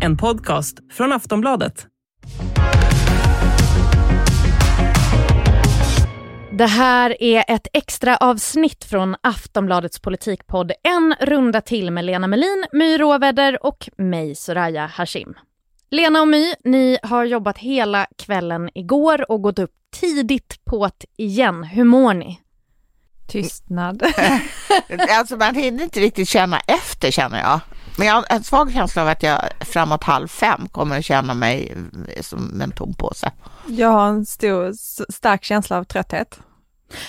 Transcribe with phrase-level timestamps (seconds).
[0.00, 1.86] En podcast från Aftonbladet.
[6.52, 12.64] Det här är ett extra avsnitt från Aftonbladets politikpodd En runda till med Lena Melin,
[12.72, 15.34] My Råväder och mig, Soraya Hashim.
[15.90, 21.04] Lena och My, ni har jobbat hela kvällen igår och gått upp tidigt på ett
[21.16, 21.64] igen.
[21.64, 22.40] Hur mår ni?
[23.28, 24.02] Tystnad.
[25.10, 27.60] alltså man hinner inte riktigt känna efter känner jag.
[27.98, 31.34] Men jag har en svag känsla av att jag framåt halv fem kommer att känna
[31.34, 31.76] mig
[32.20, 33.32] som en tom påse.
[33.66, 34.72] Jag har en stor,
[35.12, 36.40] stark känsla av trötthet.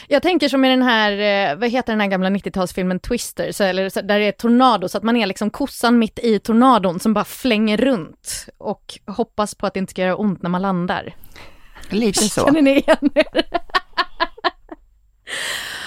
[0.07, 1.12] Jag tänker som i den här,
[1.52, 4.89] eh, vad heter den här gamla 90-talsfilmen Twister, så, eller, så, där det är tornado,
[4.89, 9.55] så att man är liksom kossan mitt i tornadon som bara flänger runt och hoppas
[9.55, 11.15] på att det inte ska göra ont när man landar.
[11.90, 12.45] Lite så.
[12.45, 13.26] Känner ni igen er?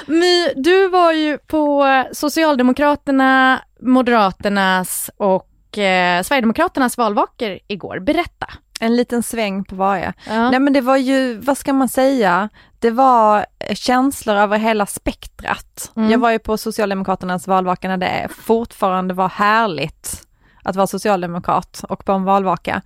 [0.06, 7.98] My, du var ju på Socialdemokraterna, Moderaternas och eh, Sverigedemokraternas valvakor igår.
[7.98, 8.46] Berätta.
[8.80, 10.12] En liten sväng på varje.
[10.28, 10.50] Ja.
[10.50, 15.92] Nej men det var ju, vad ska man säga, det var känslor över hela spektrat.
[15.96, 16.10] Mm.
[16.10, 20.26] Jag var ju på Socialdemokraternas valvaka när det fortfarande var härligt
[20.62, 22.82] att vara socialdemokrat och på en valvaka.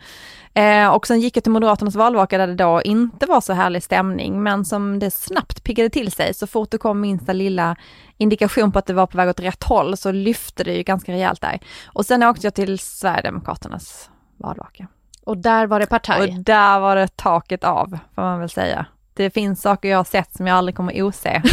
[0.54, 3.82] Eh, och sen gick jag till Moderaternas valvaka där det då inte var så härlig
[3.82, 6.34] stämning, men som det snabbt piggade till sig.
[6.34, 7.76] Så fort det kom minsta lilla
[8.16, 11.12] indikation på att det var på väg åt rätt håll så lyfte det ju ganska
[11.12, 11.60] rejält där.
[11.86, 14.86] Och sen åkte jag till Sverigedemokraternas valvaka.
[15.24, 16.20] Och där var det partaj?
[16.20, 18.86] Och där var det taket av, får man väl säga.
[19.14, 21.42] Det finns saker jag har sett som jag aldrig kommer ose.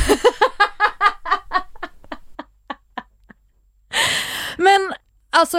[4.58, 4.94] Men
[5.36, 5.58] Alltså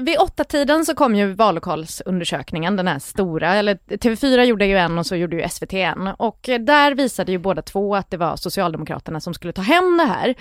[0.00, 4.98] vid åtta tiden så kom ju vallokalsundersökningen, den här stora, eller TV4 gjorde ju en
[4.98, 6.06] och så gjorde ju SVT en.
[6.06, 10.04] Och där visade ju båda två att det var Socialdemokraterna som skulle ta hem det
[10.04, 10.34] här.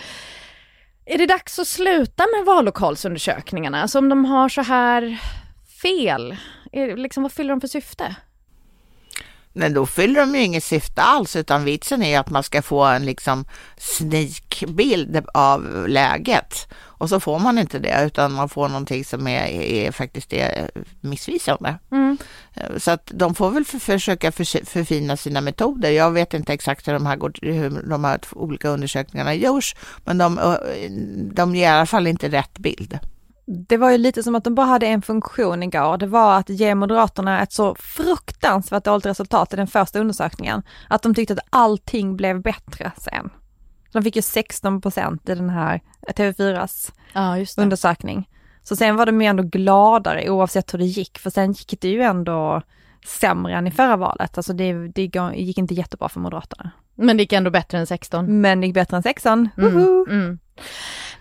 [1.06, 3.82] Är det dags att sluta med vallokalsundersökningarna?
[3.82, 5.22] Alltså om de har så här
[5.82, 6.38] fel,
[6.72, 8.16] är, liksom, vad fyller de för syfte?
[9.58, 12.84] Men då fyller de ju inget syfte alls utan vitsen är att man ska få
[12.84, 13.46] en liksom
[13.78, 16.68] sneakbild av läget.
[16.78, 20.70] Och så får man inte det utan man får någonting som är, är faktiskt är
[21.02, 21.76] missvisande.
[21.92, 22.18] Mm.
[22.78, 25.90] Så att de får väl för, försöka för, förfina sina metoder.
[25.90, 30.18] Jag vet inte exakt hur de här, går, hur de här olika undersökningarna görs men
[30.18, 30.58] de,
[31.34, 33.00] de ger i alla fall inte rätt bild.
[33.48, 35.98] Det var ju lite som att de bara hade en funktion igår.
[35.98, 40.64] Det var att ge Moderaterna ett så fruktansvärt dåligt resultat i den första undersökningen.
[40.90, 43.30] Att de tyckte att allting blev bättre sen.
[43.92, 48.30] De fick ju 16 procent i den här TV4s ja, undersökning.
[48.64, 51.88] Så sen var de ju ändå gladare oavsett hur det gick, för sen gick det
[51.88, 52.62] ju ändå
[53.08, 54.38] sämre än i förra valet.
[54.38, 55.02] Alltså det, det
[55.36, 56.72] gick inte jättebra för Moderaterna.
[56.96, 58.42] Men det gick ändå bättre än 16.
[58.42, 59.50] Men det gick bättre än 16.
[59.58, 60.40] Mm, mm.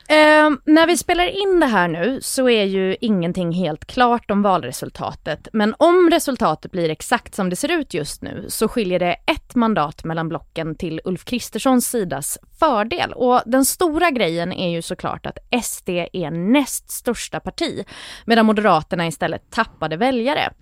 [0.08, 4.42] Eh, när vi spelar in det här nu så är ju ingenting helt klart om
[4.42, 5.48] valresultatet.
[5.52, 9.54] Men om resultatet blir exakt som det ser ut just nu så skiljer det ett
[9.54, 13.12] mandat mellan blocken till Ulf Kristerssons sidas fördel.
[13.12, 17.84] Och den stora grejen är ju såklart att SD är näst största parti
[18.24, 20.52] medan Moderaterna istället tappade väljare.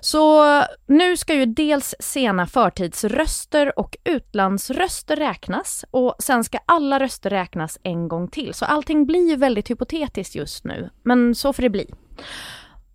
[0.00, 0.44] Så
[0.86, 7.78] nu ska ju dels sena förtidsröster och utlandsröster räknas och sen ska alla röster räknas
[7.82, 8.54] en gång till.
[8.54, 11.94] Så allting blir ju väldigt hypotetiskt just nu, men så får det bli.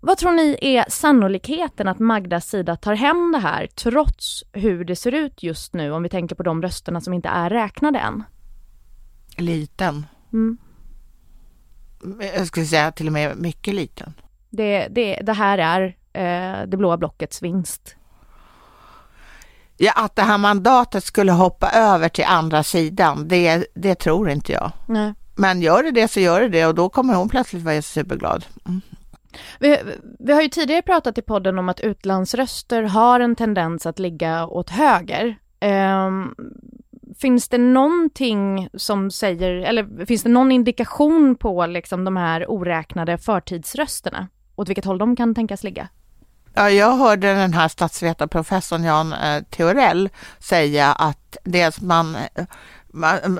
[0.05, 4.95] Vad tror ni är sannolikheten att Magdas sida tar hem det här trots hur det
[4.95, 8.23] ser ut just nu om vi tänker på de rösterna som inte är räknade än?
[9.37, 10.05] Liten.
[10.33, 10.57] Mm.
[12.35, 14.13] Jag skulle säga till och med mycket liten.
[14.49, 17.95] Det, det, det här är eh, det blåa blockets vinst.
[19.77, 24.51] Ja, att det här mandatet skulle hoppa över till andra sidan, det, det tror inte
[24.51, 24.71] jag.
[24.87, 25.13] Nej.
[25.35, 28.45] Men gör det det så gör det det och då kommer hon plötsligt vara superglad.
[28.67, 28.81] Mm.
[29.59, 29.77] Vi,
[30.19, 34.47] vi, har ju tidigare pratat i podden om att utlandsröster har en tendens att ligga
[34.47, 35.37] åt höger.
[35.61, 36.35] Um,
[37.17, 43.17] finns det någonting som säger, eller finns det någon indikation på liksom de här oräknade
[43.17, 44.27] förtidsrösterna?
[44.55, 45.87] Åt vilket håll de kan tänkas ligga?
[46.53, 52.45] Ja, jag hörde den här statsvetarprofessorn Jan eh, Theorell säga att det man, eh,
[52.93, 53.39] man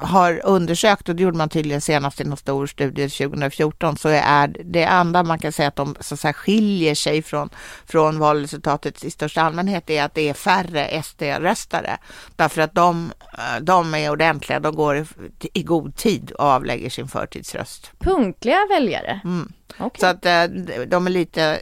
[0.00, 4.56] har undersökt, och det gjorde man tydligen senast i någon stor studie 2014, så är
[4.64, 7.50] det enda man kan säga att de så att säga, skiljer sig från,
[7.86, 11.98] från valresultatet i största allmänhet är att det är färre SD-röstare.
[12.36, 15.04] Därför att de, eh, de är ordentliga, de går i,
[15.52, 17.92] i god tid och avlägger sin förtidsröst.
[17.98, 19.20] Punktliga väljare?
[19.24, 19.52] Mm.
[19.78, 20.00] Okay.
[20.00, 20.44] Så att eh,
[20.86, 21.58] de är lite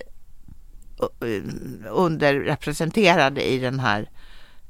[1.90, 4.10] underrepresenterade i den här,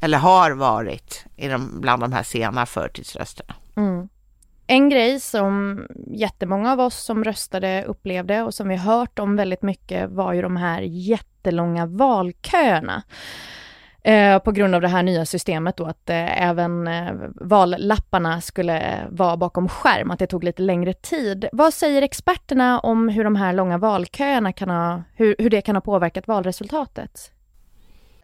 [0.01, 3.55] eller har varit i de, bland de här sena förtidsrösterna.
[3.77, 4.09] Mm.
[4.67, 9.63] En grej som jättemånga av oss som röstade upplevde och som vi hört om väldigt
[9.63, 13.03] mycket var ju de här jättelånga valköerna.
[14.07, 19.07] Eh, på grund av det här nya systemet då att eh, även eh, vallapparna skulle
[19.11, 21.49] vara bakom skärm, att det tog lite längre tid.
[21.53, 25.77] Vad säger experterna om hur de här långa valköerna kan ha, hur, hur det kan
[25.77, 27.33] ha påverkat valresultatet?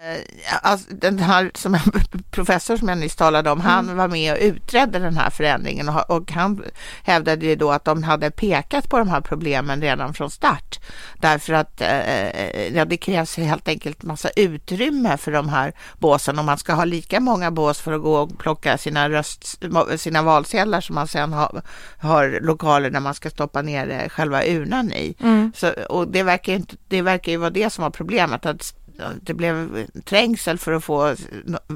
[0.04, 0.20] Eh,
[0.62, 1.78] alltså, den här som
[2.30, 3.70] professor som jag nyss talade om, mm.
[3.70, 6.64] han var med och utredde den här förändringen och, och han
[7.02, 10.80] hävdade ju då att de hade pekat på de här problemen redan från start.
[11.20, 16.44] Därför att eh, ja, det krävs helt enkelt massa utrymme för de här båsen och
[16.44, 19.62] man ska ha lika många bås för att gå och plocka sina, röst,
[19.96, 21.62] sina valsedlar som man sen har,
[21.98, 25.14] har lokaler där man ska stoppa ner eh, själva urnan i.
[25.20, 25.52] Mm.
[25.56, 28.74] Så, och det verkar, inte, det verkar ju vara det som var problemet, att
[29.22, 31.16] det blev trängsel för att få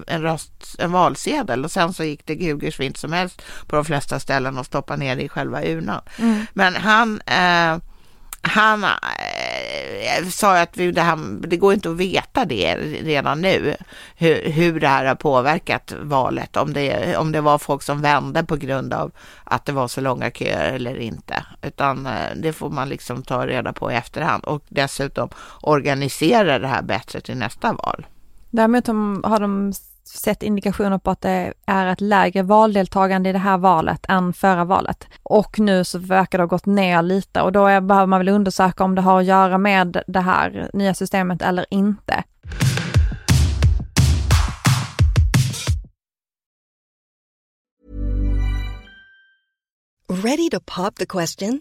[0.07, 3.85] en, röst, en valsedel och sen så gick det gugers fint som helst på de
[3.85, 6.01] flesta ställen och stoppa ner det i själva urnan.
[6.19, 6.47] Mm.
[6.53, 7.79] Men han eh,
[8.47, 8.85] han
[9.57, 13.77] Eh, sa att vi, det, här, det går inte att veta det redan nu,
[14.17, 18.45] hur, hur det här har påverkat valet, om det, om det var folk som vände
[18.45, 19.13] på grund av
[19.45, 23.47] att det var så långa köer eller inte, utan eh, det får man liksom ta
[23.47, 25.29] reda på i efterhand och dessutom
[25.61, 28.07] organisera det här bättre till nästa val.
[28.51, 28.87] Däremot
[29.25, 29.73] har de
[30.09, 34.65] sett indikationer på att det är ett lägre valdeltagande i det här valet än förra
[34.65, 35.07] valet.
[35.23, 38.29] Och nu så verkar det ha gått ner lite och då är, behöver man väl
[38.29, 42.25] undersöka om det har att göra med det här nya systemet eller inte.
[50.09, 51.61] Ready to pop the question?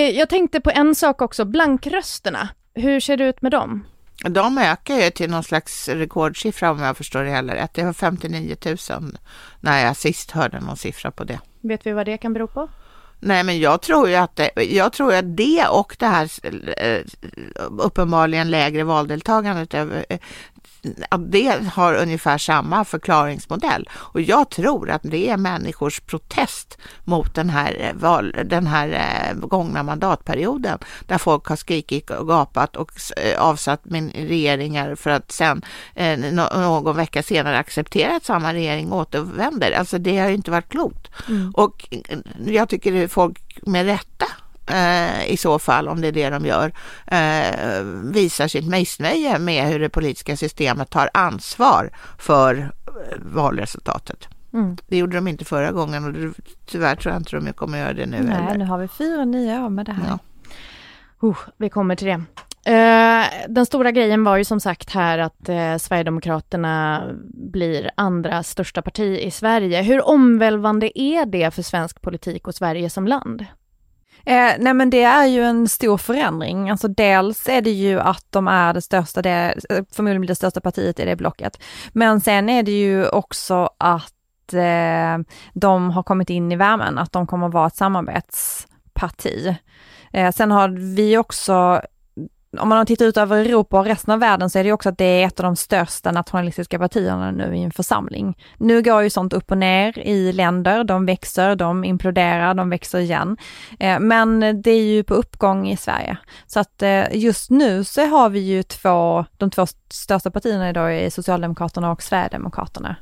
[0.00, 2.48] Jag tänkte på en sak också, blankrösterna.
[2.74, 3.84] Hur ser det ut med dem?
[4.28, 7.74] De ökar ju till någon slags rekordsiffra om jag förstår det heller rätt.
[7.74, 8.76] Det var 59 000
[9.60, 11.40] när jag sist hörde någon siffra på det.
[11.60, 12.68] Vet vi vad det kan bero på?
[13.20, 16.30] Nej, men jag tror ju att det, jag tror att det och det här
[16.78, 17.00] eh,
[17.78, 19.74] uppenbarligen lägre valdeltagandet
[21.18, 23.88] det har ungefär samma förklaringsmodell.
[23.94, 28.88] Och jag tror att det är människors protest mot den här, eh, val, den här
[28.88, 35.10] eh, gångna mandatperioden där folk har skrikit och gapat och eh, avsatt min regeringar för
[35.10, 35.62] att sen
[36.32, 39.72] någon vecka senare acceptera att samma regering återvänder.
[39.72, 41.08] Alltså det har inte varit klokt.
[41.28, 41.50] Mm.
[41.50, 41.88] Och
[42.46, 44.26] jag tycker folk med rätta
[44.70, 46.72] eh, i så fall, om det är det de gör,
[47.06, 54.28] eh, visar sitt missnöje med hur det politiska systemet tar ansvar för eh, valresultatet.
[54.54, 54.76] Mm.
[54.86, 56.34] Det gjorde de inte förra gången och
[56.66, 58.58] tyvärr tror jag inte de kommer göra det nu Nej, heller.
[58.58, 60.08] nu har vi fyra nya år med det här.
[60.08, 60.18] Ja.
[61.28, 62.22] Uh, vi kommer till det.
[62.68, 67.04] Uh, den stora grejen var ju som sagt här att uh, Sverigedemokraterna
[67.52, 69.82] blir andra största parti i Sverige.
[69.82, 73.46] Hur omvälvande är det för svensk politik och Sverige som land?
[74.26, 76.70] Eh, nej men det är ju en stor förändring.
[76.70, 79.54] Alltså dels är det ju att de är det största, det,
[79.92, 81.62] förmodligen det största partiet i det blocket.
[81.92, 85.18] Men sen är det ju också att eh,
[85.54, 89.56] de har kommit in i värmen, att de kommer att vara ett samarbetsparti.
[90.12, 91.82] Eh, sen har vi också
[92.58, 94.98] om man tittar ut över Europa och resten av världen så är det också att
[94.98, 98.38] det är ett av de största nationalistiska partierna nu i en församling.
[98.58, 102.98] Nu går ju sånt upp och ner i länder, de växer, de imploderar, de växer
[102.98, 103.36] igen.
[103.78, 106.16] Eh, men det är ju på uppgång i Sverige.
[106.46, 110.96] Så att eh, just nu så har vi ju två, de två största partierna idag
[110.96, 112.96] är Socialdemokraterna och Sverigedemokraterna.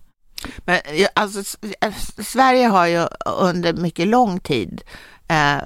[0.65, 0.79] Men
[1.15, 1.93] alltså, eh,
[2.23, 3.07] Sverige har ju
[3.41, 4.83] under mycket lång tid
[5.33, 5.61] Eh,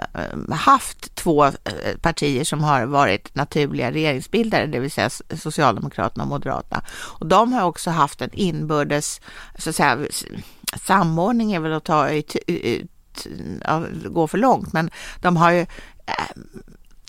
[0.51, 1.53] haft två eh,
[2.01, 6.83] partier som har varit naturliga regeringsbildare, det vill säga Socialdemokraterna och Moderaterna.
[6.91, 9.21] Och de har också haft en inbördes,
[9.59, 9.99] så att säga,
[10.87, 12.37] samordning är väl att ta ut,
[13.65, 16.37] ja, gå för långt, men de har ju eh,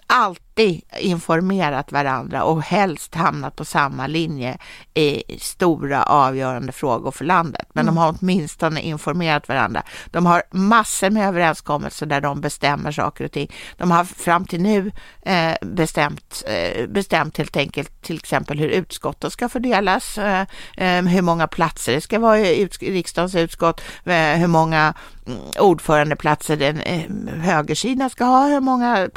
[0.08, 4.58] allt alltid informerat varandra och helst hamnat på samma linje
[4.94, 7.68] i stora avgörande frågor för landet.
[7.74, 7.96] Men mm.
[7.96, 9.84] de har åtminstone informerat varandra.
[10.12, 13.52] De har massor med överenskommelser där de bestämmer saker och ting.
[13.78, 19.32] De har fram till nu eh, bestämt, eh, bestämt helt enkelt till exempel hur utskotten
[19.32, 20.46] ska fördelas, eh,
[20.78, 24.94] eh hur många platser det ska vara i riksdagens utskott, eh, hur många
[25.28, 27.04] mm, ordförandeplatser den eh,
[27.42, 29.10] högersidan ska ha, hur många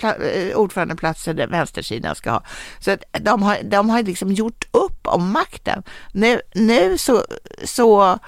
[0.54, 2.42] ordförandeplatser den vänstersidan ska ha.
[2.80, 5.82] Så de har, de har liksom gjort upp om makten.
[6.12, 7.24] Nu, nu så,
[7.64, 8.18] så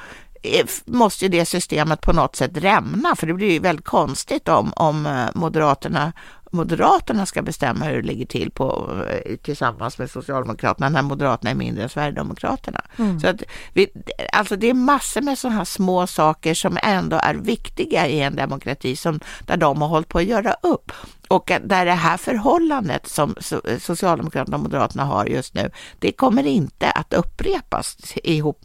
[0.85, 4.73] måste ju det systemet på något sätt rämna, för det blir ju väldigt konstigt om,
[4.77, 6.13] om Moderaterna
[6.55, 11.55] Moderaterna ska bestämma hur det ligger till på, eh, tillsammans med Socialdemokraterna när Moderaterna är
[11.55, 12.81] mindre än Sverigedemokraterna.
[12.97, 13.21] Mm.
[13.21, 13.43] Så att
[13.73, 13.89] vi,
[14.33, 18.37] alltså det är massor med sådana här små saker som ändå är viktiga i en
[18.37, 20.93] demokrati som, där de har hållit på att göra upp.
[21.33, 23.35] Och där det här förhållandet som
[23.79, 28.65] Socialdemokraterna och Moderaterna har just nu, det kommer inte att upprepas ihop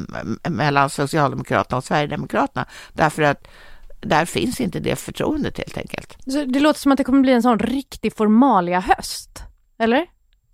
[0.50, 2.66] mellan Socialdemokraterna och Sverigedemokraterna.
[2.94, 3.48] Därför att
[4.02, 6.18] där finns inte det förtroendet helt enkelt.
[6.26, 9.44] Så det låter som att det kommer bli en sån riktig formalia höst,
[9.80, 10.06] eller?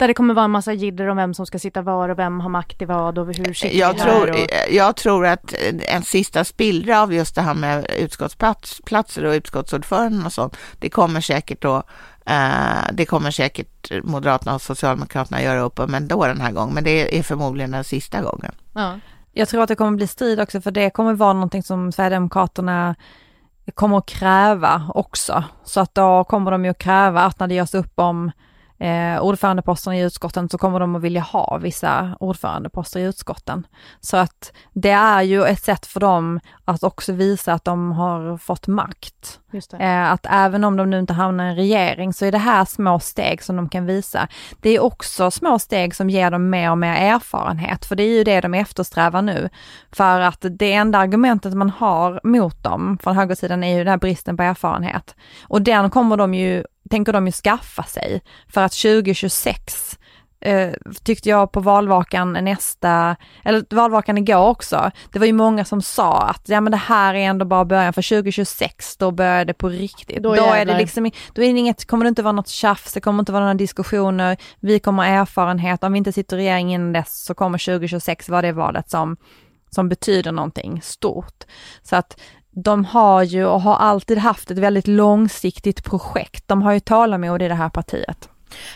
[0.03, 2.39] Där det kommer vara en massa jidder om vem som ska sitta var och vem
[2.39, 4.37] har makt i vad och hur sitter jag tror, och...
[4.71, 5.53] jag tror att
[5.87, 11.21] en sista spillra av just det här med utskottsplatser och utskottsordföranden och sånt, det kommer
[11.21, 11.83] säkert då
[12.29, 16.83] Uh, det kommer säkert Moderaterna och Socialdemokraterna göra upp om ändå den här gången, men
[16.83, 18.51] det är förmodligen den sista gången.
[18.73, 18.99] Ja.
[19.31, 22.95] Jag tror att det kommer bli strid också, för det kommer vara någonting som Sverigedemokraterna
[23.73, 25.43] kommer att kräva också.
[25.63, 28.31] Så att då kommer de ju att kräva att när det görs upp om
[28.83, 33.67] eh, ordförandeposterna i utskotten så kommer de att vilja ha vissa ordförandeposter i utskotten.
[33.99, 38.37] Så att det är ju ett sätt för dem att också visa att de har
[38.37, 39.39] fått makt.
[39.79, 42.65] Eh, att även om de nu inte hamnar i en regering så är det här
[42.65, 44.27] små steg som de kan visa.
[44.61, 48.17] Det är också små steg som ger dem mer och mer erfarenhet, för det är
[48.17, 49.49] ju det de eftersträvar nu.
[49.91, 53.97] För att det enda argumentet man har mot dem från högersidan är ju den här
[53.97, 55.15] bristen på erfarenhet.
[55.43, 56.63] Och den kommer de ju
[56.93, 59.97] tänker de ju skaffa sig för att 2026
[60.41, 60.71] eh,
[61.03, 66.21] tyckte jag på valvakan nästa, eller valvakan igår också, det var ju många som sa
[66.21, 69.69] att ja men det här är ändå bara början, för 2026 då börjar det på
[69.69, 70.23] riktigt.
[70.23, 72.93] Då, då är det liksom, då är det inget, kommer det inte vara något tjafs,
[72.93, 76.39] det kommer inte vara några diskussioner, vi kommer ha erfarenhet, om vi inte sitter i
[76.39, 79.17] regeringen innan dess så kommer 2026 vara det valet som
[79.69, 81.43] som betyder någonting stort.
[81.83, 82.19] Så att
[82.53, 86.43] de har ju och har alltid haft ett väldigt långsiktigt projekt.
[86.47, 88.29] De har ju tålamod i det här partiet.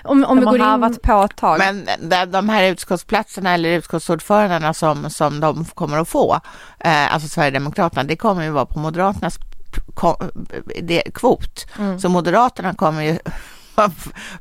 [0.04, 1.00] Om, om de vi går har harvat in...
[1.04, 1.60] på ett tag.
[1.60, 1.88] Men
[2.32, 6.40] de här utskottsplatserna eller utskottsordförandena som, som de kommer att få,
[6.80, 9.38] eh, alltså Sverigedemokraterna, det kommer ju vara på Moderaternas
[11.14, 11.66] kvot.
[11.80, 12.00] Mm.
[12.00, 13.20] Så Moderaterna kommer ju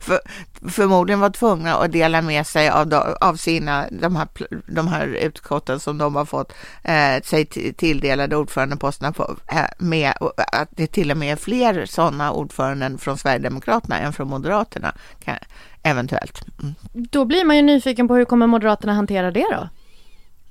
[0.00, 0.20] för,
[0.68, 4.28] förmodligen var tvungna att dela med sig av, av sina, de här,
[4.66, 6.52] de här utskotten som de har fått
[6.82, 10.12] eh, sig tilldelade ordförandeposterna på, eh, med
[10.52, 15.36] att det till och med är fler sådana ordföranden från Sverigedemokraterna än från Moderaterna, kan,
[15.82, 16.44] eventuellt.
[16.62, 16.74] Mm.
[16.92, 19.68] Då blir man ju nyfiken på hur kommer Moderaterna hantera det då?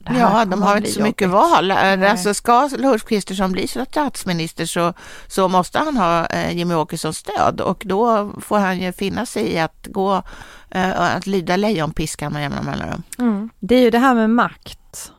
[0.10, 1.72] Ja, de har inte så mycket val.
[1.72, 4.94] Alltså, ska Ulf Kristersson bli statsminister så,
[5.28, 9.54] så måste han ha eh, Jimmie Åkessons stöd och då får han ju finna sig
[9.54, 10.24] i att gå
[10.72, 13.04] eh, att lyda lejonpiskan med jämna mellanrum.
[13.20, 13.50] Mm.
[13.60, 15.12] Det är ju det här med makt.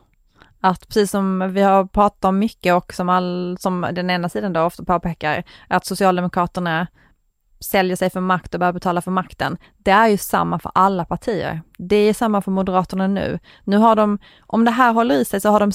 [0.61, 4.53] Att precis som vi har pratat om mycket och som, all, som den ena sidan
[4.53, 6.87] då ofta påpekar, att Socialdemokraterna
[7.59, 9.57] säljer sig för makt och börjar betala för makten.
[9.77, 11.61] Det är ju samma för alla partier.
[11.77, 13.39] Det är samma för Moderaterna nu.
[13.63, 15.71] Nu har de, om det här håller i sig så har de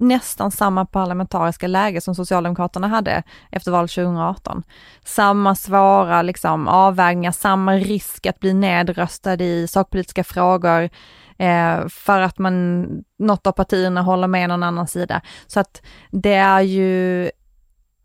[0.00, 4.62] nästan samma parlamentariska läge som Socialdemokraterna hade efter valet 2018.
[5.04, 10.90] Samma svåra liksom, avvägningar, samma risk att bli nedröstad i sakpolitiska frågor
[11.38, 12.86] eh, för att man,
[13.18, 15.20] något av partierna håller med någon annan sida.
[15.46, 17.30] Så att det är ju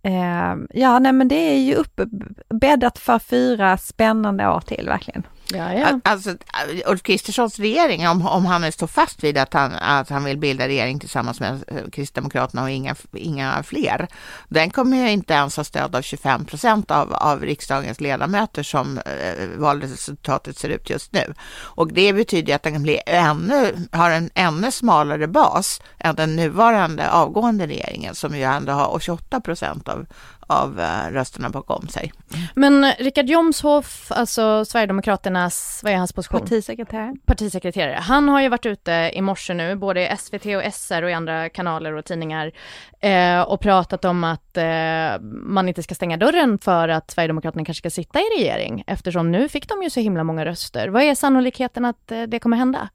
[0.05, 5.24] Eh, ja, nej men det är ju uppbäddat för fyra spännande år till verkligen.
[5.54, 6.00] Ja, ja.
[6.04, 10.24] Alltså, äh, Ulf Kristerssons regering, om, om han står fast vid att han, att han
[10.24, 14.08] vill bilda regering tillsammans med äh, Kristdemokraterna och inga, inga fler,
[14.50, 18.98] den kommer ju inte ens ha stöd av 25 procent av, av riksdagens ledamöter som
[18.98, 21.34] eh, valresultatet ser ut just nu.
[21.52, 26.36] Och det betyder att den kan bli ännu, har en ännu smalare bas än den
[26.36, 30.06] nuvarande avgående regeringen som ju ändå har 28 procent av,
[30.48, 32.12] av uh, rösterna bakom sig.
[32.56, 36.40] Men Richard Jomshoff, alltså Sverigedemokraternas, vad är hans position?
[36.40, 37.16] Partisekreterare.
[37.25, 37.98] Partisekreterare.
[38.02, 41.14] Han har ju varit ute i morse nu, både i SVT och SR och i
[41.14, 42.52] andra kanaler och tidningar
[43.00, 47.82] eh, och pratat om att eh, man inte ska stänga dörren för att Sverigedemokraterna kanske
[47.82, 50.88] ska sitta i regering eftersom nu fick de ju så himla många röster.
[50.88, 52.90] Vad är sannolikheten att eh, det kommer hända?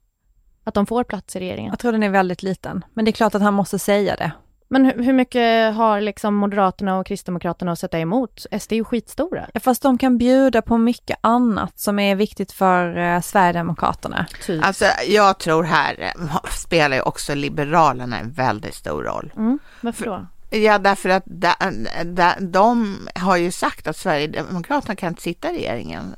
[0.63, 1.69] Att de får plats i regeringen?
[1.71, 4.31] Jag tror den är väldigt liten, men det är klart att han måste säga det.
[4.73, 8.45] Men hur, hur mycket har liksom Moderaterna och Kristdemokraterna att sätta emot?
[8.59, 9.47] SD är ju skitstora.
[9.59, 14.25] Fast de kan bjuda på mycket annat som är viktigt för eh, Sverigedemokraterna.
[14.45, 14.65] Typ.
[14.65, 19.33] Alltså jag tror här eh, spelar ju också Liberalerna en väldigt stor roll.
[19.37, 20.27] Mm, varför då?
[20.53, 25.57] Ja, därför att de, da, de har ju sagt att Sverigedemokraterna kan inte sitta i
[25.57, 26.15] regeringen.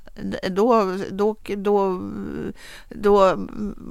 [0.49, 2.01] Då, då, då,
[2.89, 3.37] då,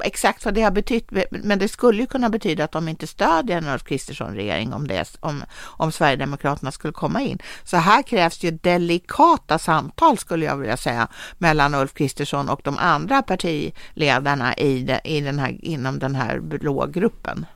[0.04, 3.58] exakt vad det har betytt, men det skulle ju kunna betyda att de inte stödjer
[3.58, 7.38] en Ulf Kristersson-regering om, om, om Sverigedemokraterna skulle komma in.
[7.64, 11.08] Så här krävs ju delikata samtal skulle jag vilja säga
[11.38, 16.86] mellan Ulf Kristersson och de andra partiledarna i, i den här, inom den här blå
[16.86, 17.46] gruppen.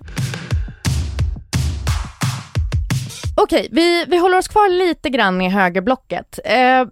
[3.40, 6.38] Okej, vi, vi håller oss kvar lite grann i högerblocket.
[6.45, 6.87] Eh,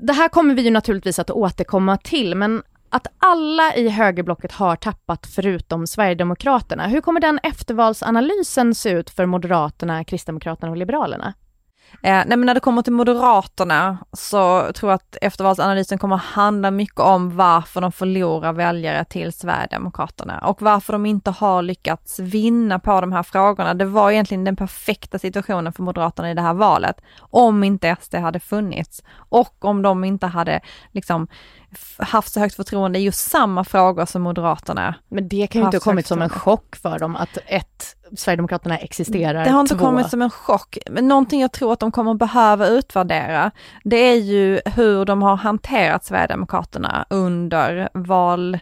[0.00, 4.76] det här kommer vi ju naturligtvis att återkomma till, men att alla i högerblocket har
[4.76, 6.86] tappat förutom Sverigedemokraterna.
[6.86, 11.34] Hur kommer den eftervalsanalysen se ut för Moderaterna, Kristdemokraterna och Liberalerna?
[11.92, 16.70] Eh, nej men när det kommer till Moderaterna så tror jag att eftervalsanalysen kommer handla
[16.70, 22.78] mycket om varför de förlorar väljare till Sverigedemokraterna och varför de inte har lyckats vinna
[22.78, 23.74] på de här frågorna.
[23.74, 28.14] Det var egentligen den perfekta situationen för Moderaterna i det här valet, om inte SD
[28.14, 30.60] hade funnits och om de inte hade
[30.92, 31.28] liksom
[31.98, 34.94] haft så högt förtroende i just samma frågor som Moderaterna.
[35.08, 38.78] Men det kan ju inte ha kommit som en chock för dem att ett, Sverigedemokraterna
[38.78, 39.84] existerar, Det har inte två.
[39.84, 43.50] kommit som en chock, men någonting jag tror att de kommer behöva utvärdera,
[43.84, 48.58] det är ju hur de har hanterat Sverigedemokraterna under val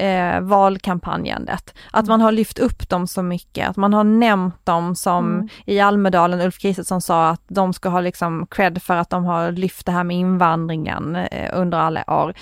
[0.00, 1.74] eh, valkampanjandet.
[1.90, 5.48] Att man har lyft upp dem så mycket, att man har nämnt dem som mm.
[5.66, 9.52] i Almedalen, Ulf Kristersson sa att de ska ha liksom cred för att de har
[9.52, 12.34] lyft det här med invandringen eh, under alla år.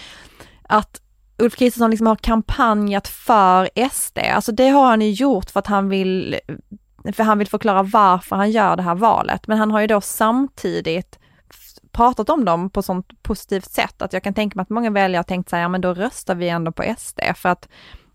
[0.63, 1.01] Att
[1.39, 5.67] Ulf Kristersson liksom har kampanjat för SD, alltså det har han ju gjort för att
[5.67, 6.39] han vill,
[7.13, 9.47] för han vill förklara varför han gör det här valet.
[9.47, 11.19] Men han har ju då samtidigt
[11.93, 15.19] pratat om dem på sånt positivt sätt att jag kan tänka mig att många väljare
[15.19, 17.69] har tänkt sig, ja men då röstar vi ändå på SD för att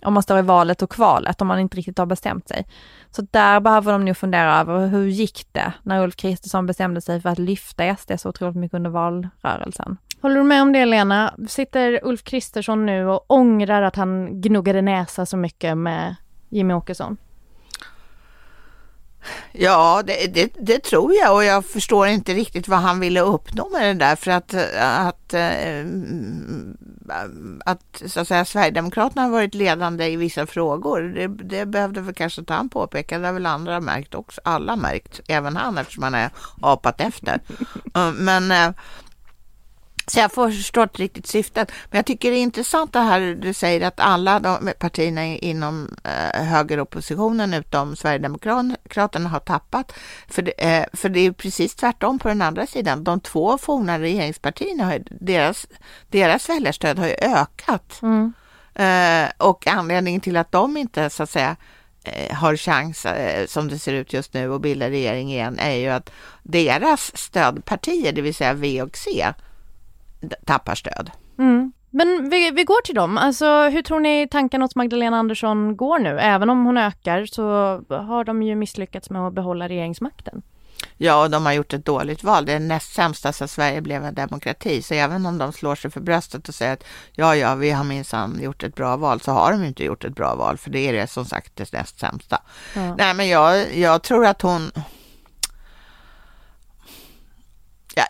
[0.06, 2.68] om man står i valet och kvalet, om man inte riktigt har bestämt sig.
[3.12, 7.22] Så där behöver de nog fundera över hur gick det när Ulf Kristersson bestämde sig
[7.22, 9.98] för att lyfta SD så otroligt mycket under valrörelsen.
[10.24, 11.34] Håller du med om det Lena?
[11.48, 16.16] Sitter Ulf Kristersson nu och ångrar att han gnuggade näsa så mycket med
[16.50, 17.18] Jimmy Åkesson?
[19.52, 23.70] Ja, det, det, det, tror jag och jag förstår inte riktigt vad han ville uppnå
[23.70, 25.86] med det där för att, att, eh,
[27.66, 31.02] att, så att säga, Sverigedemokraterna har varit ledande i vissa frågor.
[31.02, 34.76] Det, det behövde väl kanske inte han påpeka, det har väl andra märkt också, alla
[34.76, 36.30] märkt, även han eftersom han är
[36.62, 37.42] apat efter.
[38.14, 38.70] Men eh,
[40.06, 41.72] så jag förstår inte riktigt syftet.
[41.90, 45.96] Men jag tycker det är intressant det här du säger att alla de partierna inom
[46.04, 49.94] eh, högeroppositionen utom Sverigedemokraterna har tappat.
[50.28, 53.04] För det, eh, för det är precis tvärtom på den andra sidan.
[53.04, 55.68] De två forna regeringspartierna, har, deras,
[56.10, 58.00] deras väljarstöd har ju ökat.
[58.02, 58.34] Mm.
[58.76, 61.56] Eh, och anledningen till att de inte så att säga
[62.04, 65.76] eh, har chans, eh, som det ser ut just nu, att bilda regering igen är
[65.76, 66.10] ju att
[66.44, 69.34] deras stödpartier, det vill säga V och C,
[70.46, 71.12] tappar stöd.
[71.40, 71.74] Mm.
[71.90, 73.18] Men vi, vi, går till dem.
[73.18, 76.20] Alltså, hur tror ni tanken hos Magdalena Andersson går nu?
[76.20, 77.44] Även om hon ökar så
[77.90, 80.42] har de ju misslyckats med att behålla regeringsmakten.
[80.98, 82.46] Ja, de har gjort ett dåligt val.
[82.46, 84.82] Det är näst sämsta sedan Sverige blev en demokrati.
[84.82, 87.84] Så även om de slår sig för bröstet och säger att ja, ja, vi har
[87.84, 90.80] minsann gjort ett bra val, så har de inte gjort ett bra val, för det
[90.80, 92.42] är det som sagt det näst sämsta.
[92.76, 92.96] Ja.
[92.96, 94.72] Nej, men jag, jag tror att hon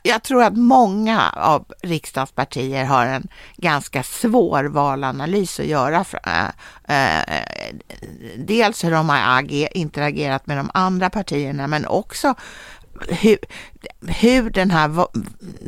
[0.03, 6.03] jag, tror att många av riksdagspartier har en ganska svår valanalys att göra.
[6.03, 6.45] För, äh,
[6.87, 7.75] eh, äh, eh,
[8.37, 12.35] dels hur de har interagerat med de andra partierna, men också
[13.09, 13.37] hur,
[14.07, 15.07] hur den, här,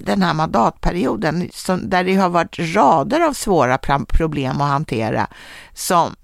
[0.05, 5.27] den här mandatperioden, som, där det har varit rader av svåra problem att hantera,
[5.73, 6.15] som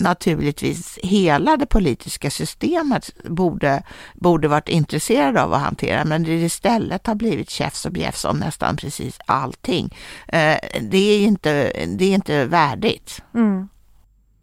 [0.00, 3.82] naturligtvis hela det politiska systemet borde,
[4.14, 8.38] borde varit intresserade av att hantera, men det istället har blivit käfts och bjäfs om
[8.38, 9.96] nästan precis allting.
[10.28, 13.22] Eh, det, är inte, det är inte värdigt.
[13.34, 13.68] Mm.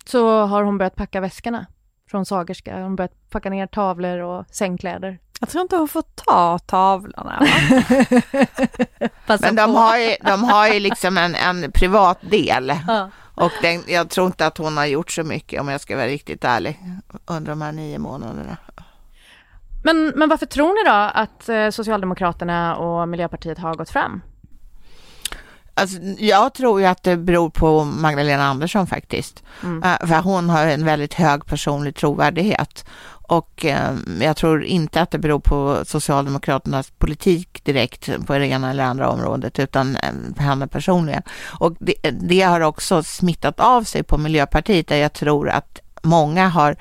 [0.05, 1.65] Så har hon börjat packa väskorna
[2.11, 2.73] från Sagerska?
[2.73, 5.19] Har hon börjat packa ner tavlor och sängkläder?
[5.39, 7.47] Jag tror inte hon får ta tavlorna.
[9.41, 12.73] Men de har, ju, de har ju liksom en, en privat del.
[12.87, 13.09] Ja.
[13.35, 16.07] Och den, jag tror inte att hon har gjort så mycket om jag ska vara
[16.07, 16.79] riktigt ärlig
[17.25, 18.57] under de här nio månaderna.
[19.83, 24.21] Men, men varför tror ni då att eh, Socialdemokraterna och Miljöpartiet har gått fram?
[25.77, 29.43] Alltså, jag tror ju att det beror på Magdalena Andersson faktiskt.
[29.63, 29.83] Mm.
[29.83, 32.85] Uh, för hon har en väldigt hög personlig trovärdighet.
[33.27, 38.69] Och uh, jag tror inte att det beror på Socialdemokraternas politik direkt på det ena
[38.69, 41.23] eller andra området utan uh, henne personligen.
[41.59, 46.47] Och det, det har också smittat av sig på Miljöpartiet där jag tror att många
[46.47, 46.75] har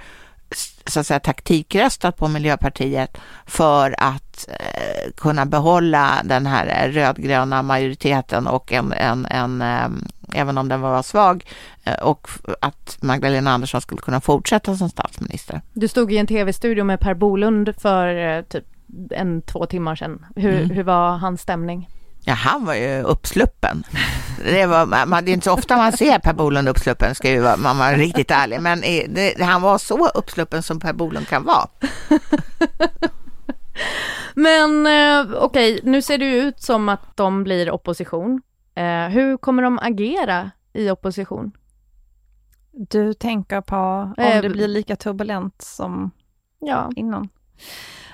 [0.87, 8.47] så att säga taktikröstat på Miljöpartiet för att eh, kunna behålla den här rödgröna majoriteten
[8.47, 9.89] och en, en, en eh,
[10.35, 11.45] även om den var svag
[11.85, 12.29] eh, och
[12.61, 15.61] att Magdalena Andersson skulle kunna fortsätta som statsminister.
[15.73, 18.65] Du stod i en tv-studio med Per Bolund för eh, typ
[19.11, 20.27] en, två timmar sedan.
[20.37, 20.71] Hur, mm.
[20.71, 21.89] hur var hans stämning?
[22.27, 23.85] Ja, han var ju uppsluppen.
[24.45, 27.41] Det, var, man, det är inte så ofta man ser Per Bolund uppsluppen, ska ju
[27.41, 28.61] vara, man vara riktigt ärlig.
[28.61, 31.69] Men det, han var så uppsluppen som Per Bolund kan vara.
[34.35, 38.43] Men eh, okej, okay, nu ser det ju ut som att de blir opposition.
[38.75, 41.53] Eh, hur kommer de agera i opposition?
[42.73, 46.11] Du tänker på om eh, det blir lika turbulent som
[46.59, 46.91] ja.
[46.97, 47.29] innan?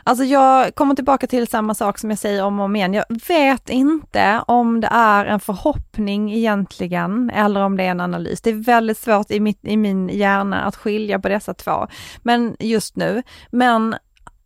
[0.04, 2.94] Alltså jag kommer tillbaka till samma sak som jag säger om och om igen.
[2.94, 8.40] Jag vet inte om det är en förhoppning egentligen eller om det är en analys.
[8.40, 11.86] Det är väldigt svårt i, mitt, i min hjärna att skilja på dessa två,
[12.22, 13.22] men just nu.
[13.50, 13.96] Men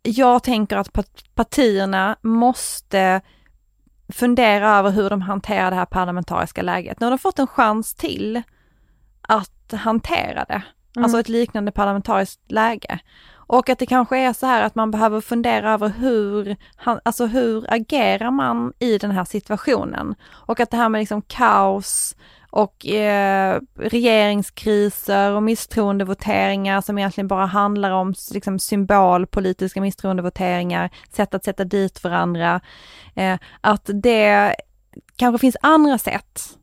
[0.03, 0.89] jag tänker att
[1.35, 3.21] partierna måste
[4.13, 6.99] fundera över hur de hanterar det här parlamentariska läget.
[6.99, 8.41] Nu har de fått en chans till
[9.21, 10.61] att hantera det,
[10.95, 11.03] mm.
[11.03, 12.99] alltså ett liknande parlamentariskt läge.
[13.47, 17.73] Och att det kanske är så här att man behöver fundera över hur, alltså hur
[17.73, 20.15] agerar man i den här situationen?
[20.29, 22.15] Och att det här med liksom kaos
[22.55, 31.43] och eh, regeringskriser och misstroendevoteringar som egentligen bara handlar om liksom, symbolpolitiska misstroendevoteringar, sätt att
[31.43, 32.61] sätta dit varandra.
[33.15, 34.55] Eh, att det
[35.15, 36.57] kanske finns andra sätt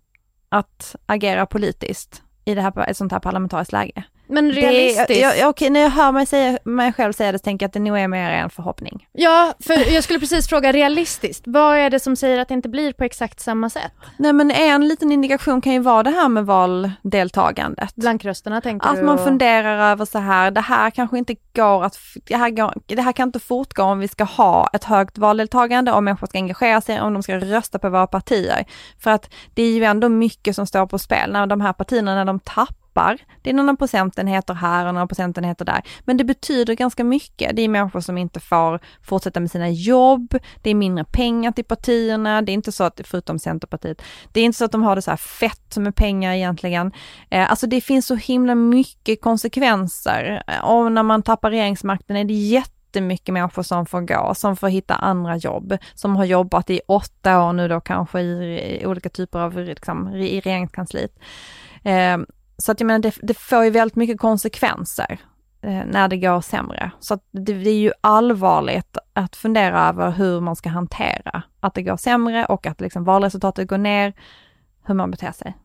[0.48, 4.04] att agera politiskt i det här, ett sånt här parlamentariskt läge.
[4.32, 5.08] Men realistiskt?
[5.08, 7.68] Det, jag, okej, när jag hör mig, säga, mig själv säga det så tänker jag
[7.68, 9.06] att det nog är mer en förhoppning.
[9.12, 12.68] Ja, för jag skulle precis fråga realistiskt, vad är det som säger att det inte
[12.68, 13.92] blir på exakt samma sätt?
[14.16, 17.94] Nej men en liten indikation kan ju vara det här med valdeltagandet.
[17.94, 19.00] Blankrösterna tänker att du?
[19.00, 22.74] Att man funderar över så här, det här kanske inte går att, det här, går,
[22.86, 26.38] det här kan inte fortgå om vi ska ha ett högt valdeltagande, om människor ska
[26.38, 28.64] engagera sig, om de ska rösta på våra partier.
[28.98, 32.14] För att det är ju ändå mycket som står på spel när de här partierna,
[32.14, 33.18] när de tappar tappar.
[33.42, 35.82] Det är några procentenheter här och några procentenheter där.
[36.04, 37.56] Men det betyder ganska mycket.
[37.56, 41.64] Det är människor som inte får fortsätta med sina jobb, det är mindre pengar till
[41.64, 44.02] partierna, det är inte så att, förutom Centerpartiet,
[44.32, 46.92] det är inte så att de har det så här fett med pengar egentligen.
[47.30, 52.24] Eh, alltså det finns så himla mycket konsekvenser eh, och när man tappar regeringsmakten är
[52.24, 56.80] det jättemycket människor som får gå, som får hitta andra jobb, som har jobbat i
[56.88, 61.18] åtta år nu då kanske i, i olika typer av, liksom, i regeringskansliet.
[61.84, 62.18] Eh,
[62.62, 65.18] så att jag menar, det, det får ju väldigt mycket konsekvenser
[65.62, 66.90] eh, när det går sämre.
[67.00, 71.74] Så att det, det är ju allvarligt att fundera över hur man ska hantera att
[71.74, 74.12] det går sämre och att liksom valresultatet går ner,
[74.86, 75.56] hur man beter sig.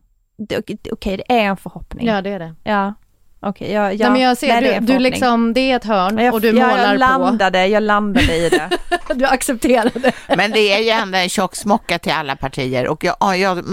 [0.42, 2.06] Okej, okay, det är en förhoppning.
[2.06, 2.54] Ja, det är det.
[2.64, 2.94] Ja.
[3.40, 5.84] Okej, okay, jag, jag, Nej, men jag ser, nej, du, du liksom, det är ett
[5.84, 7.68] hörn jag, och du målar jag landade, på.
[7.68, 8.70] Jag landade i det.
[9.14, 10.12] du accepterade.
[10.36, 13.64] Men det är ju ändå en tjock smocka till alla partier och jag, jag,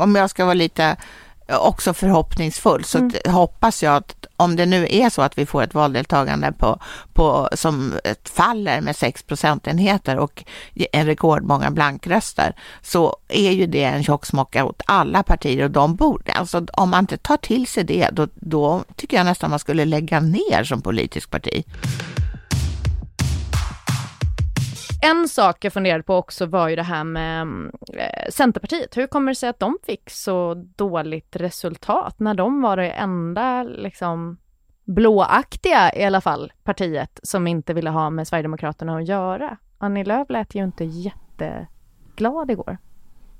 [0.00, 0.96] om jag ska vara lite
[1.58, 2.84] också förhoppningsfull.
[2.84, 3.12] Så mm.
[3.26, 6.78] hoppas jag att om det nu är så att vi får ett valdeltagande på,
[7.12, 10.44] på, som faller med 6 procentenheter och
[10.92, 16.32] en rekordmånga blankröster så är ju det en tjocksmocka åt alla partier och de borde,
[16.32, 19.84] alltså om man inte tar till sig det då, då tycker jag nästan man skulle
[19.84, 21.64] lägga ner som politisk parti.
[25.02, 28.96] En sak jag funderade på också var ju det här med mm, eh, Centerpartiet.
[28.96, 33.62] Hur kommer det sig att de fick så dåligt resultat när de var det enda
[33.62, 34.38] liksom
[34.84, 39.56] blåaktiga i alla fall partiet som inte ville ha med Sverigedemokraterna att göra.
[39.78, 42.78] Annie Lööf lät ju inte jätteglad igår.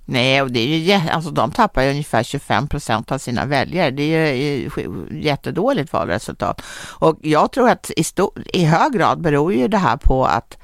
[0.05, 3.90] Nej, och det är ju, alltså de tappar ju ungefär 25 procent av sina väljare.
[3.90, 4.70] Det är ju
[5.11, 6.62] jättedåligt valresultat.
[6.99, 10.59] Och jag tror att i, stor, i hög grad beror ju det här på att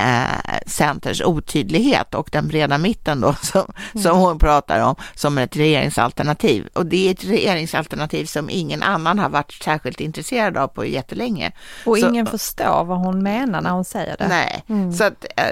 [0.00, 4.02] eh, Centers otydlighet och den breda mitten då som, mm.
[4.02, 6.68] som hon pratar om som ett regeringsalternativ.
[6.72, 11.52] Och det är ett regeringsalternativ som ingen annan har varit särskilt intresserad av på jättelänge.
[11.86, 14.28] Och så, ingen förstår vad hon menar när hon säger det.
[14.28, 14.92] Nej, mm.
[14.92, 15.44] så att eh,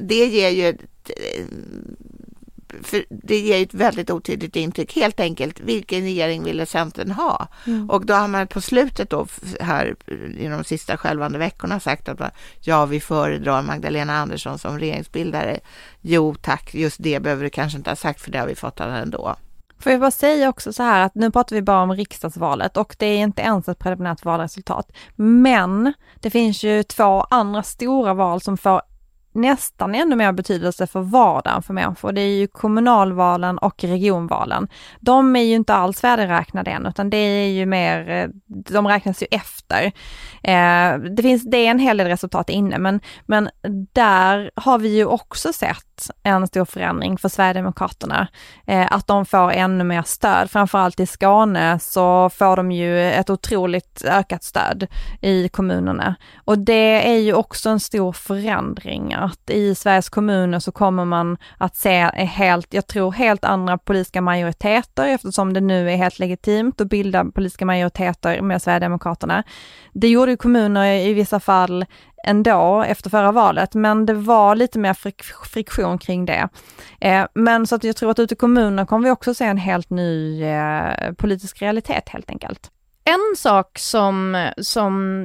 [0.00, 0.80] det ger ju ett,
[2.86, 4.96] för det ger ett väldigt otydligt intryck.
[4.96, 7.48] Helt enkelt, vilken regering ville Centern ha?
[7.66, 7.90] Mm.
[7.90, 9.26] Och då har man på slutet då
[9.60, 9.96] här
[10.38, 12.20] i de sista skälvande veckorna sagt att
[12.60, 15.60] ja, vi föredrar Magdalena Andersson som regeringsbildare.
[16.00, 18.80] Jo tack, just det behöver du kanske inte ha sagt för det har vi fått
[18.80, 19.36] ändå.
[19.78, 22.96] Får jag bara säga också så här att nu pratar vi bara om riksdagsvalet och
[22.98, 24.92] det är inte ens ett preliminärt valresultat.
[25.16, 28.82] Men det finns ju två andra stora val som får
[29.34, 32.12] nästan ännu mer betydelse för vardagen för människor.
[32.12, 34.68] Det är ju kommunalvalen och regionvalen.
[35.00, 39.22] De är ju inte alls färdigräknade än, utan det är ju mer, eh, de räknas
[39.22, 39.92] ju efter.
[40.42, 43.48] Eh, det finns, det är en hel del resultat inne, men, men
[43.92, 48.28] där har vi ju också sett en stor förändring för Sverigedemokraterna.
[48.66, 53.30] Eh, att de får ännu mer stöd, framförallt i Skåne så får de ju ett
[53.30, 54.86] otroligt ökat stöd
[55.20, 56.14] i kommunerna.
[56.44, 61.36] Och det är ju också en stor förändring att i Sveriges kommuner så kommer man
[61.58, 66.80] att se helt, jag tror helt andra politiska majoriteter eftersom det nu är helt legitimt
[66.80, 69.42] att bilda politiska majoriteter med Sverigedemokraterna.
[69.92, 71.84] Det gjorde ju kommuner i vissa fall
[72.26, 76.48] ändå efter förra valet, men det var lite mer frik friktion kring det.
[77.00, 79.58] Eh, men så att jag tror att ute i kommunerna kommer vi också se en
[79.58, 82.70] helt ny eh, politisk realitet helt enkelt.
[83.04, 85.24] En sak som, som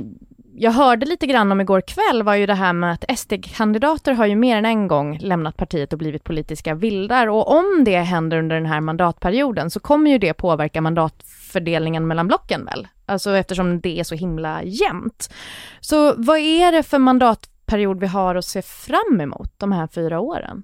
[0.61, 4.25] jag hörde lite grann om igår kväll var ju det här med att SD-kandidater har
[4.25, 8.37] ju mer än en gång lämnat partiet och blivit politiska vildar och om det händer
[8.37, 12.87] under den här mandatperioden så kommer ju det påverka mandatfördelningen mellan blocken väl?
[13.05, 15.33] Alltså eftersom det är så himla jämnt.
[15.79, 20.19] Så vad är det för mandatperiod vi har att se fram emot de här fyra
[20.19, 20.63] åren?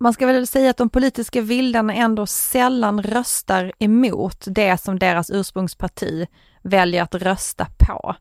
[0.00, 5.30] man ska väl säga att de politiska vildarna ändå sällan röstar emot det som deras
[5.30, 6.26] ursprungsparti
[6.62, 8.14] väljer att rösta på.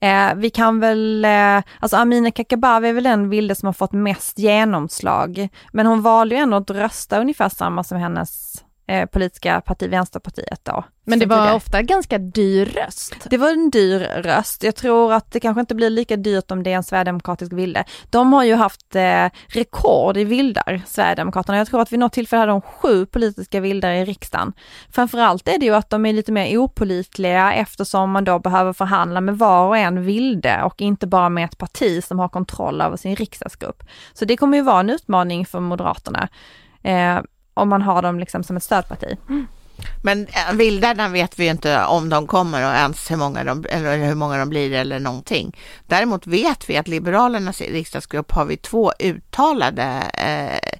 [0.00, 3.92] Eh, vi kan väl, eh, alltså Amineh Kakabaveh är väl den vilde som har fått
[3.92, 8.64] mest genomslag, men hon valde ju ändå att rösta ungefär samma som hennes
[9.12, 10.84] politiska parti, Vänsterpartiet då.
[11.08, 11.52] Men det var det.
[11.52, 13.26] ofta ganska dyr röst.
[13.30, 14.62] Det var en dyr röst.
[14.62, 17.84] Jag tror att det kanske inte blir lika dyrt om det är en sverigedemokratisk vilde.
[18.10, 21.58] De har ju haft eh, rekord i vildar, Sverigedemokraterna.
[21.58, 24.52] Jag tror att vid något tillfälle hade de sju politiska vildar i riksdagen.
[24.90, 29.20] Framförallt är det ju att de är lite mer opolitliga eftersom man då behöver förhandla
[29.20, 32.96] med var och en vilde och inte bara med ett parti som har kontroll över
[32.96, 33.82] sin riksdagsgrupp.
[34.12, 36.28] Så det kommer ju vara en utmaning för Moderaterna.
[36.82, 37.18] Eh,
[37.58, 39.16] om man har dem liksom som ett stödparti.
[39.28, 39.46] Mm.
[40.02, 43.64] Men eh, vildarna vet vi ju inte om de kommer och ens hur många de,
[43.70, 45.56] eller hur många de blir eller någonting.
[45.86, 50.78] Däremot vet vi att Liberalernas riksdagsgrupp har vi två uttalade Eh,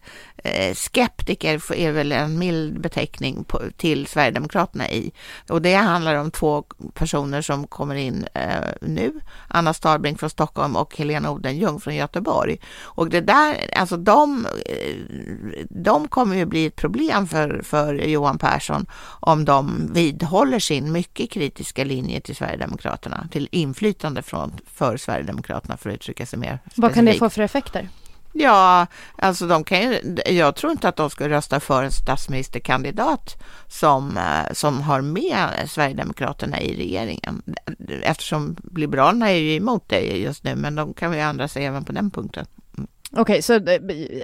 [0.74, 5.12] skeptiker är väl en mild beteckning på, till Sverigedemokraterna i.
[5.48, 8.42] Och det handlar om två personer som kommer in eh,
[8.80, 9.12] nu,
[9.48, 12.58] Anna Starbrink från Stockholm och Helena Odenjung från Göteborg.
[12.82, 14.96] Och det där, alltså de, eh,
[15.70, 18.86] de kommer ju bli ett problem för, för Johan Persson
[19.20, 25.90] om de vidhåller sin mycket kritiska linje till Sverigedemokraterna, till inflytande från, för Sverigedemokraterna för
[25.90, 26.78] att uttrycka sig mer specifikt.
[26.78, 27.88] Vad kan det få för effekter?
[28.40, 33.42] Ja, alltså de kan ju, jag tror inte att de ska rösta för en statsministerkandidat
[33.68, 37.42] som, eh, som har med Sverigedemokraterna i regeringen.
[38.02, 41.84] Eftersom Liberalerna är ju emot det just nu, men de kan ju ändra sig även
[41.84, 42.46] på den punkten.
[43.12, 43.60] Okej, okay, så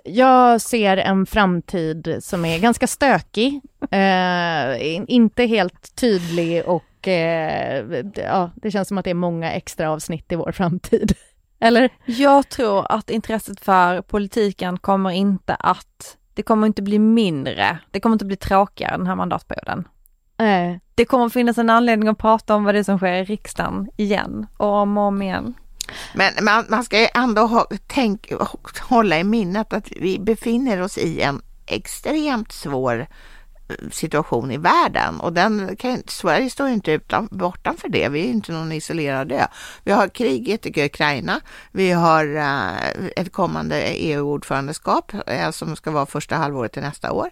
[0.05, 8.50] jag ser en framtid som är ganska stökig, eh, inte helt tydlig och eh, ja,
[8.55, 11.14] det känns som att det är många extra avsnitt i vår framtid.
[11.59, 11.90] Eller?
[12.05, 18.01] Jag tror att intresset för politiken kommer inte att, det kommer inte bli mindre, det
[18.01, 19.88] kommer inte bli tråkigare den här mandatperioden.
[20.37, 20.81] Nej.
[20.95, 23.90] Det kommer finnas en anledning att prata om vad det är som sker i riksdagen
[23.97, 25.55] igen och om och om igen.
[26.14, 28.33] Men man, man ska ju ändå ha, tänk,
[28.81, 33.07] hålla i minnet att vi befinner oss i en extremt svår
[33.90, 38.09] situation i världen och den kan, Sverige står ju inte utan, bortanför det.
[38.09, 39.46] Vi är inte någon isolerad ö.
[39.85, 41.40] Vi har kriget i Ukraina.
[41.72, 47.12] Vi har uh, ett kommande EU-ordförandeskap uh, eh, som ska vara första halvåret till nästa
[47.12, 47.31] år.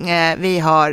[0.00, 0.92] Uh, vi har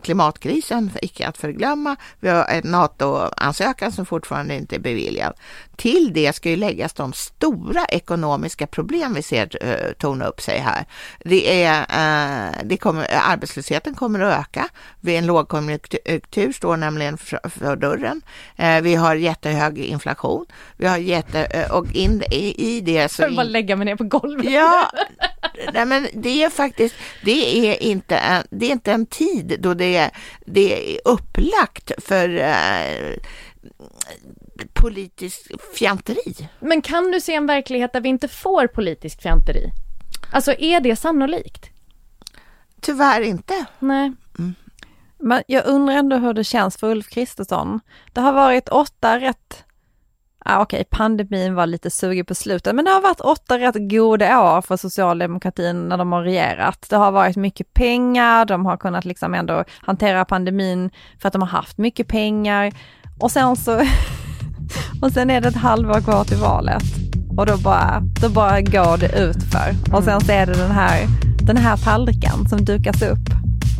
[0.00, 1.96] klimatkrisen, icke att förglömma.
[2.20, 5.34] Vi har en NATO-ansökan som fortfarande inte är beviljad.
[5.76, 9.46] Till det ska ju läggas de stora ekonomiska problem vi ser
[9.98, 10.84] torna upp sig här.
[11.24, 14.68] Det är, det kommer, arbetslösheten kommer att öka.
[15.00, 18.22] Vid en lågkonjunktur står nämligen för, för dörren.
[18.56, 20.46] Eh, vi har jättehög inflation.
[20.76, 23.22] Vi har jätte, eh, och in, i, i det så...
[23.22, 24.50] Jag bara lägga mig ner på golvet.
[24.50, 24.90] Ja,
[25.72, 29.74] nej men det är faktiskt, det är inte en, det är inte en tid då
[29.74, 30.10] det är,
[30.46, 33.16] det är upplagt för eh,
[34.72, 36.48] politisk fjanteri.
[36.60, 39.72] Men kan du se en verklighet där vi inte får politisk fjanteri?
[40.32, 41.70] Alltså är det sannolikt?
[42.80, 43.64] Tyvärr inte.
[43.78, 44.12] Nej.
[44.38, 44.54] Mm.
[45.18, 47.80] Men jag undrar ändå hur det känns för Ulf Kristersson.
[48.12, 49.64] Det har varit åtta rätt,
[50.46, 53.90] ah, okej okay, pandemin var lite sugen på slutet, men det har varit åtta rätt
[53.90, 56.86] goda år för socialdemokratin när de har regerat.
[56.90, 61.42] Det har varit mycket pengar, de har kunnat liksom ändå hantera pandemin för att de
[61.42, 62.72] har haft mycket pengar.
[63.20, 63.72] Och sen så,
[65.02, 66.82] och sen är det ett halvår kvar till valet.
[67.36, 69.96] Och då bara, då bara går det ut för.
[69.96, 71.06] Och sen så är det den här,
[71.42, 73.28] den här tallriken som dukas upp.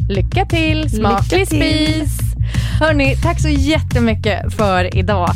[0.08, 2.25] Lycka till, smaklig spis!
[2.80, 5.28] Hörni, tack så jättemycket för idag.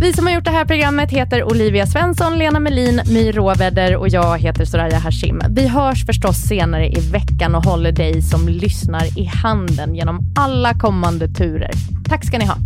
[0.00, 4.08] Vi som har gjort det här programmet heter Olivia Svensson, Lena Melin, My Råväder och
[4.08, 5.42] jag heter Soraya Hashim.
[5.50, 10.74] Vi hörs förstås senare i veckan och håller dig som lyssnar i handen genom alla
[10.74, 11.70] kommande turer.
[12.08, 12.56] Tack ska ni ha.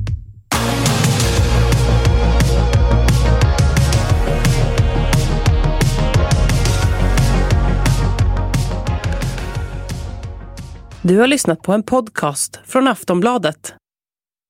[11.03, 13.75] Du har lyssnat på en podcast från Aftonbladet.